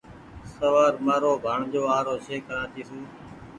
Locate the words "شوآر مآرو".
0.53-1.31